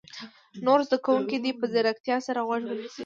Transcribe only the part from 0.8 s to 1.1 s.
زده